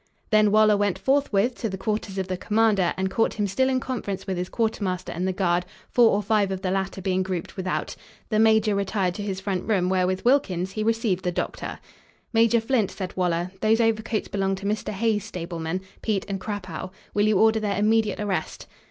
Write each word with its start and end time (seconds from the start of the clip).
Then 0.31 0.49
Waller 0.51 0.75
went 0.77 0.97
forthwith 0.97 1.53
to 1.59 1.69
the 1.69 1.77
quarters 1.77 2.17
of 2.17 2.27
the 2.27 2.35
commander 2.35 2.91
and 2.97 3.11
caught 3.11 3.35
him 3.35 3.45
still 3.45 3.69
in 3.69 3.79
conference 3.79 4.25
with 4.25 4.35
his 4.35 4.49
quartermaster 4.49 5.11
and 5.11 5.27
the 5.27 5.31
guard, 5.31 5.63
four 5.91 6.09
or 6.09 6.23
five 6.23 6.49
of 6.51 6.63
the 6.63 6.71
latter 6.71 7.03
being 7.03 7.21
grouped 7.21 7.55
without. 7.55 7.95
The 8.29 8.39
major 8.39 8.73
retired 8.73 9.13
to 9.13 9.21
his 9.21 9.39
front 9.39 9.69
room, 9.69 9.89
where, 9.89 10.07
with 10.07 10.25
Wilkins, 10.25 10.71
he 10.71 10.83
received 10.83 11.23
the 11.23 11.31
doctor. 11.31 11.77
"Major 12.33 12.59
Flint," 12.59 12.89
said 12.89 13.15
Waller, 13.15 13.51
"those 13.61 13.79
overcoats 13.79 14.27
belong 14.27 14.55
to 14.55 14.65
Mr. 14.65 14.89
Hay's 14.91 15.23
stablemen, 15.23 15.81
Pete 16.01 16.25
and 16.27 16.41
Crapaud. 16.41 16.89
Will 17.13 17.27
you 17.27 17.37
order 17.37 17.59
their 17.59 17.77
immediate 17.77 18.19
arrest?" 18.19 18.65